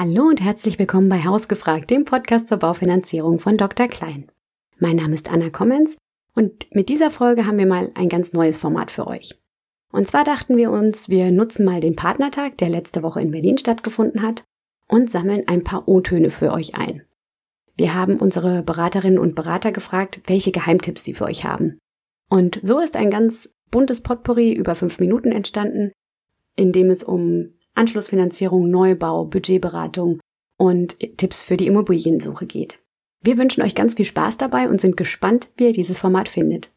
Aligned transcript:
Hallo 0.00 0.28
und 0.28 0.40
herzlich 0.40 0.78
willkommen 0.78 1.08
bei 1.08 1.24
Hausgefragt, 1.24 1.90
dem 1.90 2.04
Podcast 2.04 2.46
zur 2.46 2.58
Baufinanzierung 2.58 3.40
von 3.40 3.56
Dr. 3.56 3.88
Klein. 3.88 4.30
Mein 4.78 4.94
Name 4.94 5.14
ist 5.14 5.28
Anna 5.28 5.50
Kommens 5.50 5.96
und 6.36 6.72
mit 6.72 6.88
dieser 6.88 7.10
Folge 7.10 7.46
haben 7.46 7.58
wir 7.58 7.66
mal 7.66 7.90
ein 7.96 8.08
ganz 8.08 8.32
neues 8.32 8.56
Format 8.56 8.92
für 8.92 9.08
euch. 9.08 9.40
Und 9.90 10.06
zwar 10.06 10.22
dachten 10.22 10.56
wir 10.56 10.70
uns, 10.70 11.08
wir 11.08 11.32
nutzen 11.32 11.64
mal 11.64 11.80
den 11.80 11.96
Partnertag, 11.96 12.58
der 12.58 12.68
letzte 12.68 13.02
Woche 13.02 13.20
in 13.20 13.32
Berlin 13.32 13.58
stattgefunden 13.58 14.22
hat, 14.22 14.44
und 14.86 15.10
sammeln 15.10 15.48
ein 15.48 15.64
paar 15.64 15.88
O-Töne 15.88 16.30
für 16.30 16.52
euch 16.52 16.76
ein. 16.76 17.02
Wir 17.76 17.92
haben 17.92 18.18
unsere 18.18 18.62
Beraterinnen 18.62 19.18
und 19.18 19.34
Berater 19.34 19.72
gefragt, 19.72 20.20
welche 20.28 20.52
Geheimtipps 20.52 21.02
sie 21.02 21.12
für 21.12 21.24
euch 21.24 21.42
haben. 21.42 21.80
Und 22.28 22.60
so 22.62 22.78
ist 22.78 22.94
ein 22.94 23.10
ganz 23.10 23.50
buntes 23.72 24.00
Potpourri 24.00 24.52
über 24.52 24.76
fünf 24.76 25.00
Minuten 25.00 25.32
entstanden, 25.32 25.90
in 26.54 26.70
dem 26.70 26.88
es 26.88 27.02
um 27.02 27.57
Anschlussfinanzierung, 27.78 28.68
Neubau, 28.68 29.24
Budgetberatung 29.24 30.20
und 30.58 30.98
Tipps 31.16 31.44
für 31.44 31.56
die 31.56 31.68
Immobiliensuche 31.68 32.44
geht. 32.44 32.78
Wir 33.22 33.38
wünschen 33.38 33.62
euch 33.62 33.76
ganz 33.76 33.94
viel 33.94 34.04
Spaß 34.04 34.36
dabei 34.36 34.68
und 34.68 34.80
sind 34.80 34.96
gespannt, 34.96 35.48
wie 35.56 35.66
ihr 35.66 35.72
dieses 35.72 35.96
Format 35.96 36.28
findet. 36.28 36.70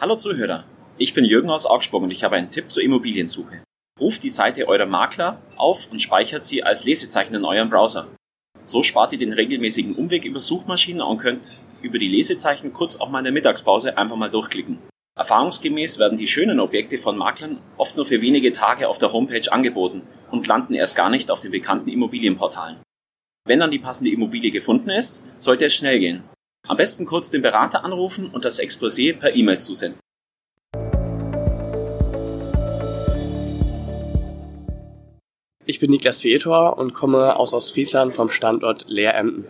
Hallo 0.00 0.16
Zuhörer, 0.16 0.64
ich 0.96 1.12
bin 1.12 1.24
Jürgen 1.24 1.50
aus 1.50 1.66
Augsburg 1.66 2.04
und 2.04 2.12
ich 2.12 2.22
habe 2.22 2.36
einen 2.36 2.50
Tipp 2.50 2.70
zur 2.70 2.84
Immobiliensuche. 2.84 3.64
Ruft 3.98 4.22
die 4.22 4.30
Seite 4.30 4.68
eurer 4.68 4.86
Makler 4.86 5.42
auf 5.56 5.90
und 5.90 6.00
speichert 6.00 6.44
sie 6.44 6.62
als 6.62 6.84
Lesezeichen 6.84 7.34
in 7.34 7.44
eurem 7.44 7.68
Browser. 7.68 8.06
So 8.62 8.84
spart 8.84 9.12
ihr 9.12 9.18
den 9.18 9.32
regelmäßigen 9.32 9.96
Umweg 9.96 10.24
über 10.24 10.38
Suchmaschinen 10.38 11.02
und 11.02 11.18
könnt 11.18 11.58
über 11.82 11.98
die 11.98 12.08
Lesezeichen 12.08 12.72
kurz 12.72 12.96
auch 12.96 13.10
mal 13.10 13.18
in 13.18 13.24
der 13.24 13.32
Mittagspause 13.32 13.98
einfach 13.98 14.16
mal 14.16 14.30
durchklicken. 14.30 14.78
Erfahrungsgemäß 15.18 15.98
werden 15.98 16.18
die 16.18 16.26
schönen 16.26 16.60
Objekte 16.60 16.98
von 16.98 17.16
Maklern 17.16 17.58
oft 17.78 17.96
nur 17.96 18.04
für 18.04 18.20
wenige 18.20 18.52
Tage 18.52 18.86
auf 18.86 18.98
der 18.98 19.14
Homepage 19.14 19.50
angeboten 19.50 20.02
und 20.30 20.46
landen 20.46 20.74
erst 20.74 20.94
gar 20.94 21.08
nicht 21.08 21.30
auf 21.30 21.40
den 21.40 21.52
bekannten 21.52 21.88
Immobilienportalen. 21.88 22.82
Wenn 23.46 23.60
dann 23.60 23.70
die 23.70 23.78
passende 23.78 24.10
Immobilie 24.10 24.50
gefunden 24.50 24.90
ist, 24.90 25.24
sollte 25.38 25.64
es 25.64 25.74
schnell 25.74 26.00
gehen. 26.00 26.22
Am 26.68 26.76
besten 26.76 27.06
kurz 27.06 27.30
den 27.30 27.40
Berater 27.40 27.82
anrufen 27.82 28.28
und 28.28 28.44
das 28.44 28.60
Exposé 28.60 29.16
per 29.16 29.34
E-Mail 29.34 29.58
zusenden. 29.58 29.98
Ich 35.64 35.80
bin 35.80 35.90
Niklas 35.90 36.22
Vietor 36.24 36.76
und 36.76 36.92
komme 36.92 37.36
aus 37.36 37.54
Ostfriesland 37.54 38.12
vom 38.12 38.28
Standort 38.28 38.84
Leeremden. 38.86 39.46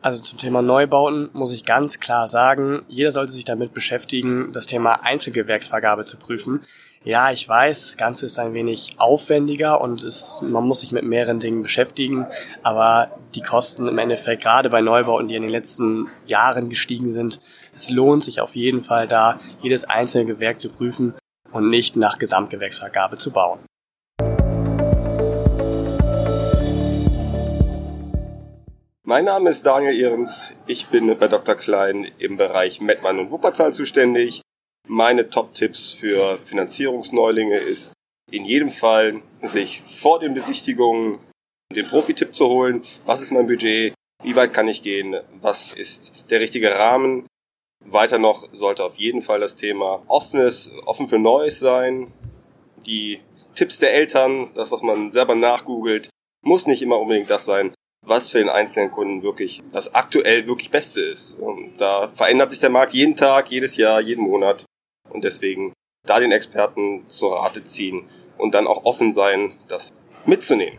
Also 0.00 0.22
zum 0.22 0.38
Thema 0.38 0.62
Neubauten 0.62 1.28
muss 1.32 1.50
ich 1.50 1.64
ganz 1.64 1.98
klar 1.98 2.28
sagen, 2.28 2.82
jeder 2.88 3.10
sollte 3.10 3.32
sich 3.32 3.44
damit 3.44 3.74
beschäftigen, 3.74 4.52
das 4.52 4.66
Thema 4.66 5.02
Einzelgewerksvergabe 5.02 6.04
zu 6.04 6.16
prüfen. 6.18 6.60
Ja, 7.04 7.32
ich 7.32 7.48
weiß, 7.48 7.82
das 7.82 7.96
Ganze 7.96 8.26
ist 8.26 8.38
ein 8.38 8.54
wenig 8.54 8.94
aufwendiger 8.98 9.80
und 9.80 10.04
es, 10.04 10.40
man 10.42 10.64
muss 10.64 10.80
sich 10.80 10.92
mit 10.92 11.04
mehreren 11.04 11.40
Dingen 11.40 11.62
beschäftigen, 11.62 12.26
aber 12.62 13.10
die 13.34 13.40
Kosten 13.40 13.88
im 13.88 13.98
Endeffekt, 13.98 14.42
gerade 14.42 14.70
bei 14.70 14.80
Neubauten, 14.80 15.28
die 15.28 15.36
in 15.36 15.42
den 15.42 15.50
letzten 15.50 16.08
Jahren 16.26 16.68
gestiegen 16.68 17.08
sind, 17.08 17.40
es 17.74 17.90
lohnt 17.90 18.22
sich 18.24 18.40
auf 18.40 18.54
jeden 18.54 18.82
Fall 18.82 19.08
da, 19.08 19.40
jedes 19.62 19.84
einzelne 19.84 20.26
Gewerk 20.26 20.60
zu 20.60 20.70
prüfen 20.70 21.14
und 21.50 21.70
nicht 21.70 21.96
nach 21.96 22.18
Gesamtgewerksvergabe 22.18 23.16
zu 23.16 23.30
bauen. 23.30 23.60
Mein 29.08 29.24
Name 29.24 29.48
ist 29.48 29.64
Daniel 29.64 29.98
Ehrens. 29.98 30.54
Ich 30.66 30.88
bin 30.88 31.18
bei 31.18 31.28
Dr. 31.28 31.54
Klein 31.54 32.12
im 32.18 32.36
Bereich 32.36 32.82
Mettmann 32.82 33.18
und 33.18 33.30
Wuppertal 33.30 33.72
zuständig. 33.72 34.42
Meine 34.86 35.30
Top-Tipps 35.30 35.94
für 35.94 36.36
Finanzierungsneulinge 36.36 37.56
ist 37.56 37.94
in 38.30 38.44
jedem 38.44 38.68
Fall, 38.68 39.22
sich 39.40 39.80
vor 39.80 40.20
den 40.20 40.34
Besichtigungen 40.34 41.20
den 41.74 41.86
Profi-Tipp 41.86 42.34
zu 42.34 42.48
holen. 42.48 42.84
Was 43.06 43.22
ist 43.22 43.32
mein 43.32 43.46
Budget? 43.46 43.94
Wie 44.22 44.36
weit 44.36 44.52
kann 44.52 44.68
ich 44.68 44.82
gehen? 44.82 45.16
Was 45.40 45.72
ist 45.72 46.26
der 46.28 46.40
richtige 46.40 46.74
Rahmen? 46.74 47.26
Weiter 47.86 48.18
noch 48.18 48.46
sollte 48.52 48.84
auf 48.84 48.96
jeden 48.98 49.22
Fall 49.22 49.40
das 49.40 49.56
Thema 49.56 50.02
offenes, 50.06 50.70
offen 50.84 51.08
für 51.08 51.18
Neues 51.18 51.60
sein. 51.60 52.12
Die 52.84 53.20
Tipps 53.54 53.78
der 53.78 53.94
Eltern, 53.94 54.50
das, 54.54 54.70
was 54.70 54.82
man 54.82 55.12
selber 55.12 55.34
nachgoogelt, 55.34 56.10
muss 56.44 56.66
nicht 56.66 56.82
immer 56.82 57.00
unbedingt 57.00 57.30
das 57.30 57.46
sein, 57.46 57.72
was 58.06 58.30
für 58.30 58.38
den 58.38 58.48
einzelnen 58.48 58.90
Kunden 58.90 59.22
wirklich 59.22 59.62
das 59.72 59.94
aktuell 59.94 60.46
wirklich 60.46 60.70
Beste 60.70 61.00
ist. 61.00 61.34
Und 61.34 61.76
da 61.78 62.08
verändert 62.08 62.50
sich 62.50 62.60
der 62.60 62.70
Markt 62.70 62.94
jeden 62.94 63.16
Tag, 63.16 63.50
jedes 63.50 63.76
Jahr, 63.76 64.00
jeden 64.00 64.24
Monat. 64.24 64.64
Und 65.10 65.24
deswegen 65.24 65.72
da 66.06 66.20
den 66.20 66.32
Experten 66.32 67.04
zur 67.08 67.36
Rate 67.36 67.64
ziehen 67.64 68.08
und 68.38 68.54
dann 68.54 68.66
auch 68.66 68.84
offen 68.84 69.12
sein, 69.12 69.52
das 69.68 69.92
mitzunehmen. 70.26 70.78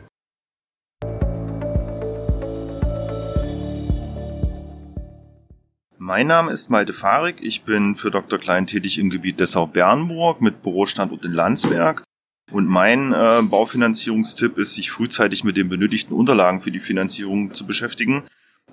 Mein 5.97 6.25
Name 6.25 6.51
ist 6.51 6.69
Malte 6.71 6.93
Fahrig. 6.93 7.43
Ich 7.43 7.63
bin 7.63 7.93
für 7.93 8.09
Dr. 8.09 8.39
Klein 8.39 8.65
tätig 8.65 8.97
im 8.97 9.11
Gebiet 9.11 9.39
Dessau-Bernburg 9.39 10.41
mit 10.41 10.63
Bürostandort 10.63 11.23
in 11.23 11.33
Landsberg. 11.33 12.03
Und 12.51 12.67
mein 12.67 13.13
äh, 13.13 13.41
Baufinanzierungstipp 13.43 14.57
ist, 14.57 14.73
sich 14.73 14.89
frühzeitig 14.89 15.43
mit 15.43 15.57
den 15.57 15.69
benötigten 15.69 16.15
Unterlagen 16.15 16.61
für 16.61 16.71
die 16.71 16.79
Finanzierung 16.79 17.53
zu 17.53 17.65
beschäftigen. 17.65 18.23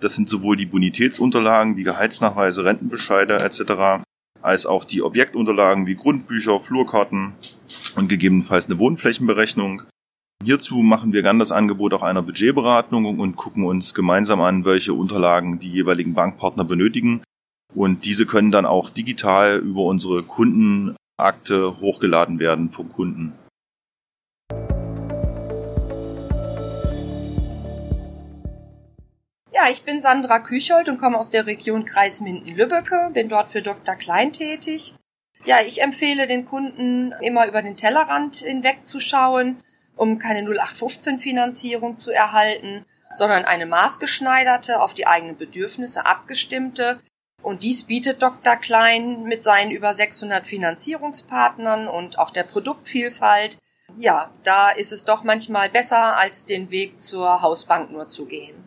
Das 0.01 0.15
sind 0.15 0.29
sowohl 0.29 0.57
die 0.57 0.67
Bonitätsunterlagen 0.67 1.77
wie 1.77 1.83
Gehaltsnachweise, 1.83 2.65
Rentenbescheide 2.65 3.39
etc., 3.41 4.05
als 4.43 4.67
auch 4.67 4.85
die 4.85 5.03
Objektunterlagen 5.03 5.87
wie 5.87 5.97
Grundbücher, 5.97 6.59
Flurkarten 6.59 7.33
und 7.97 8.09
gegebenenfalls 8.09 8.67
eine 8.67 8.79
Wohnflächenberechnung. 8.79 9.83
Hierzu 10.43 10.77
machen 10.77 11.13
wir 11.13 11.23
gern 11.23 11.39
das 11.39 11.51
Angebot 11.51 11.95
auch 11.95 12.03
einer 12.03 12.23
Budgetberatung 12.23 13.19
und 13.19 13.37
gucken 13.37 13.65
uns 13.65 13.95
gemeinsam 13.95 14.41
an, 14.43 14.65
welche 14.65 14.93
Unterlagen 14.93 15.59
die 15.59 15.71
jeweiligen 15.71 16.15
Bankpartner 16.15 16.65
benötigen. 16.65 17.23
Und 17.75 18.05
diese 18.05 18.27
können 18.27 18.53
dann 18.53 18.67
auch 18.67 18.91
digital 18.91 19.59
über 19.59 19.83
unsere 19.83 20.23
Kundenakte 20.23 21.81
hochgeladen 21.81 22.39
werden 22.39 22.71
vom 22.71 22.91
Kunden. 22.91 23.33
Ich 29.71 29.83
bin 29.83 30.01
Sandra 30.01 30.39
Küchold 30.39 30.89
und 30.89 30.99
komme 30.99 31.19
aus 31.19 31.31
der 31.31 31.47
Region 31.47 31.85
Kreis 31.85 32.21
Minden-Lübbecke, 32.21 33.11
bin 33.13 33.29
dort 33.29 33.51
für 33.51 33.63
Dr. 33.63 33.95
Klein 33.97 34.33
tätig. 34.33 34.95
Ja, 35.45 35.61
ich 35.61 35.83
empfehle 35.83 36.27
den 36.27 36.45
Kunden 36.45 37.13
immer 37.21 37.47
über 37.47 37.63
den 37.63 37.77
Tellerrand 37.77 38.37
hinwegzuschauen, 38.37 39.59
um 39.97 40.19
keine 40.19 40.49
0815-Finanzierung 40.49 41.97
zu 41.97 42.13
erhalten, 42.13 42.85
sondern 43.13 43.45
eine 43.45 43.67
maßgeschneiderte, 43.67 44.81
auf 44.81 44.95
die 44.95 45.07
eigenen 45.07 45.37
Bedürfnisse 45.37 46.07
abgestimmte. 46.07 47.01
Und 47.43 47.63
dies 47.63 47.85
bietet 47.85 48.23
Dr. 48.23 48.57
Klein 48.57 49.23
mit 49.23 49.45
seinen 49.45 49.71
über 49.71 49.95
600 49.95 50.47
Finanzierungspartnern 50.47 51.89
und 51.89 52.19
auch 52.19 52.31
der 52.31 52.43
Produktvielfalt. 52.43 53.59
Ja, 53.97 54.31
da 54.43 54.71
ist 54.71 54.93
es 54.93 55.05
doch 55.05 55.23
manchmal 55.23 55.71
besser, 55.71 56.17
als 56.19 56.45
den 56.45 56.71
Weg 56.71 57.01
zur 57.01 57.43
Hausbank 57.43 57.91
nur 57.91 58.09
zu 58.09 58.27
gehen. 58.27 58.66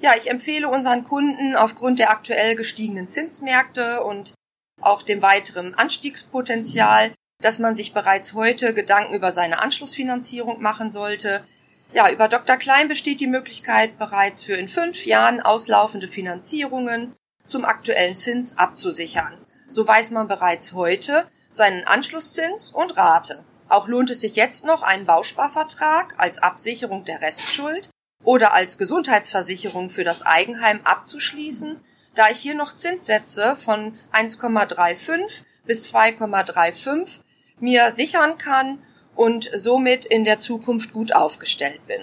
Ja, 0.00 0.14
ich 0.16 0.30
empfehle 0.30 0.68
unseren 0.68 1.04
Kunden 1.04 1.54
aufgrund 1.54 1.98
der 1.98 2.10
aktuell 2.10 2.54
gestiegenen 2.54 3.08
Zinsmärkte 3.08 4.02
und 4.02 4.32
auch 4.80 5.02
dem 5.02 5.20
weiteren 5.20 5.74
Anstiegspotenzial, 5.74 7.12
dass 7.42 7.58
man 7.58 7.74
sich 7.74 7.92
bereits 7.92 8.32
heute 8.32 8.72
Gedanken 8.72 9.14
über 9.14 9.30
seine 9.30 9.60
Anschlussfinanzierung 9.60 10.62
machen 10.62 10.90
sollte. 10.90 11.44
Ja, 11.92 12.10
über 12.10 12.28
Dr. 12.28 12.56
Klein 12.56 12.88
besteht 12.88 13.20
die 13.20 13.26
Möglichkeit, 13.26 13.98
bereits 13.98 14.42
für 14.42 14.54
in 14.54 14.68
fünf 14.68 15.04
Jahren 15.04 15.40
auslaufende 15.40 16.08
Finanzierungen 16.08 17.14
zum 17.44 17.66
aktuellen 17.66 18.16
Zins 18.16 18.56
abzusichern. 18.56 19.36
So 19.68 19.86
weiß 19.86 20.12
man 20.12 20.28
bereits 20.28 20.72
heute 20.72 21.26
seinen 21.50 21.84
Anschlusszins 21.84 22.70
und 22.70 22.96
Rate. 22.96 23.44
Auch 23.68 23.86
lohnt 23.86 24.10
es 24.10 24.20
sich 24.20 24.34
jetzt 24.34 24.64
noch, 24.64 24.82
einen 24.82 25.04
Bausparvertrag 25.04 26.14
als 26.16 26.42
Absicherung 26.42 27.04
der 27.04 27.20
Restschuld 27.20 27.90
oder 28.30 28.54
als 28.54 28.78
Gesundheitsversicherung 28.78 29.90
für 29.90 30.04
das 30.04 30.24
Eigenheim 30.24 30.78
abzuschließen, 30.84 31.80
da 32.14 32.30
ich 32.30 32.38
hier 32.38 32.54
noch 32.54 32.76
Zinssätze 32.76 33.56
von 33.56 33.94
1,35 34.12 35.42
bis 35.66 35.92
2,35 35.92 37.18
mir 37.58 37.90
sichern 37.90 38.38
kann 38.38 38.78
und 39.16 39.50
somit 39.56 40.06
in 40.06 40.22
der 40.22 40.38
Zukunft 40.38 40.92
gut 40.92 41.12
aufgestellt 41.12 41.80
bin. 41.88 42.02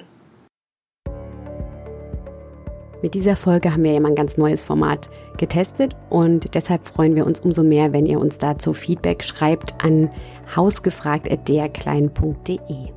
Mit 3.02 3.14
dieser 3.14 3.38
Folge 3.38 3.72
haben 3.72 3.86
wir 3.86 3.94
ja 3.94 4.02
mal 4.02 4.10
ein 4.10 4.16
ganz 4.16 4.36
neues 4.36 4.66
Format 4.66 5.10
getestet 5.38 5.96
und 6.10 6.56
deshalb 6.56 6.90
freuen 6.90 7.16
wir 7.16 7.26
uns 7.26 7.40
umso 7.40 7.64
mehr, 7.64 7.94
wenn 7.94 8.06
ihr 8.06 8.20
uns 8.20 8.38
dazu 8.38 8.74
Feedback 8.74 9.24
schreibt 9.24 9.82
an 9.82 10.12
hausgefragt.derklein.de. 10.54 12.92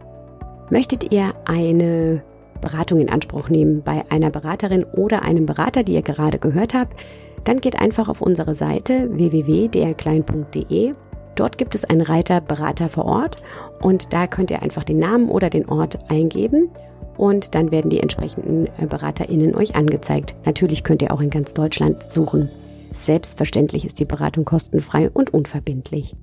Möchtet 0.70 1.12
ihr 1.12 1.34
eine 1.44 2.24
Beratung 2.60 3.00
in 3.00 3.10
Anspruch 3.10 3.48
nehmen 3.48 3.82
bei 3.82 4.04
einer 4.10 4.30
Beraterin 4.30 4.84
oder 4.84 5.22
einem 5.22 5.46
Berater, 5.46 5.82
die 5.82 5.94
ihr 5.94 6.02
gerade 6.02 6.38
gehört 6.38 6.74
habt, 6.74 6.98
dann 7.44 7.60
geht 7.60 7.80
einfach 7.80 8.08
auf 8.08 8.20
unsere 8.20 8.54
Seite 8.54 9.08
www.drklein.de 9.12 10.92
Dort 11.40 11.56
gibt 11.56 11.74
es 11.74 11.84
einen 11.84 12.02
Reiter 12.02 12.42
Berater 12.42 12.90
vor 12.90 13.06
Ort 13.06 13.36
und 13.80 14.12
da 14.12 14.26
könnt 14.26 14.50
ihr 14.50 14.60
einfach 14.60 14.84
den 14.84 14.98
Namen 14.98 15.30
oder 15.30 15.48
den 15.48 15.66
Ort 15.66 15.98
eingeben 16.10 16.68
und 17.16 17.54
dann 17.54 17.70
werden 17.70 17.90
die 17.90 18.00
entsprechenden 18.00 18.66
äh, 18.78 18.86
BeraterInnen 18.86 19.54
euch 19.54 19.74
angezeigt. 19.74 20.34
Natürlich 20.44 20.84
könnt 20.84 21.02
ihr 21.02 21.12
auch 21.12 21.20
in 21.20 21.30
ganz 21.30 21.54
Deutschland 21.54 22.06
suchen. 22.08 22.50
Selbstverständlich 22.92 23.86
ist 23.86 24.00
die 24.00 24.04
Beratung 24.04 24.44
kostenfrei 24.44 25.08
und 25.08 25.32
unverbindlich. 25.32 26.14